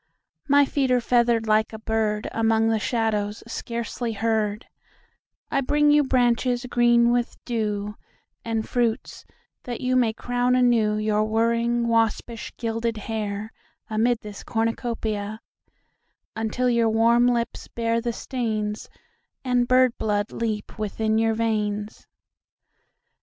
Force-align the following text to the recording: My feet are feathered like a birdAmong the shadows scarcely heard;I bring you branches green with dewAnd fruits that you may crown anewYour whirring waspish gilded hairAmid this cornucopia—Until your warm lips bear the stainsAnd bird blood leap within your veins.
My 0.47 0.65
feet 0.65 0.89
are 0.89 0.99
feathered 0.99 1.45
like 1.45 1.71
a 1.73 1.77
birdAmong 1.77 2.69
the 2.71 2.79
shadows 2.79 3.43
scarcely 3.45 4.13
heard;I 4.13 5.61
bring 5.61 5.91
you 5.91 6.03
branches 6.03 6.65
green 6.65 7.11
with 7.11 7.37
dewAnd 7.45 8.65
fruits 8.65 9.25
that 9.65 9.79
you 9.79 9.95
may 9.95 10.11
crown 10.11 10.53
anewYour 10.53 11.23
whirring 11.27 11.87
waspish 11.87 12.51
gilded 12.57 12.95
hairAmid 12.95 14.21
this 14.21 14.41
cornucopia—Until 14.43 16.67
your 16.67 16.89
warm 16.89 17.27
lips 17.27 17.67
bear 17.67 18.01
the 18.01 18.09
stainsAnd 18.09 19.67
bird 19.67 19.95
blood 19.99 20.31
leap 20.31 20.79
within 20.79 21.19
your 21.19 21.35
veins. 21.35 22.07